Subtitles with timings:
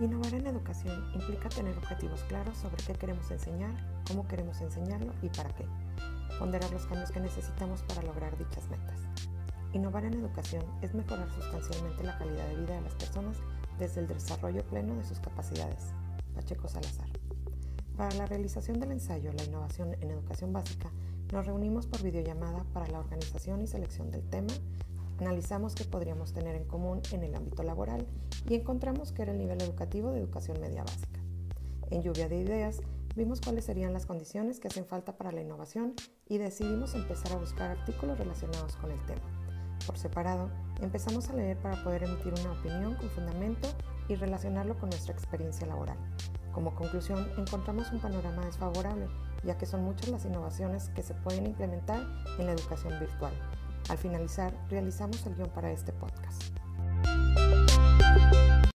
[0.00, 3.74] Innovar en educación implica tener objetivos claros sobre qué queremos enseñar,
[4.08, 5.66] cómo queremos enseñarlo y para qué.
[6.38, 8.98] Ponderar los cambios que necesitamos para lograr dichas metas.
[9.74, 13.36] Innovar en educación es mejorar sustancialmente la calidad de vida de las personas
[13.78, 15.92] desde el desarrollo pleno de sus capacidades.
[16.34, 17.10] Pacheco Salazar.
[17.98, 20.90] Para la realización del ensayo La innovación en educación básica,
[21.30, 24.54] nos reunimos por videollamada para la organización y selección del tema,
[25.20, 28.06] analizamos qué podríamos tener en común en el ámbito laboral
[28.48, 31.20] y encontramos que era el nivel educativo de educación media básica.
[31.90, 32.80] En lluvia de ideas,
[33.16, 35.94] vimos cuáles serían las condiciones que hacen falta para la innovación
[36.26, 39.22] y decidimos empezar a buscar artículos relacionados con el tema.
[39.86, 43.68] Por separado, empezamos a leer para poder emitir una opinión con fundamento
[44.08, 45.98] y relacionarlo con nuestra experiencia laboral.
[46.52, 49.06] Como conclusión, encontramos un panorama desfavorable,
[49.44, 52.02] ya que son muchas las innovaciones que se pueden implementar
[52.38, 53.32] en la educación virtual.
[53.88, 56.42] Al finalizar, realizamos el guion para este podcast.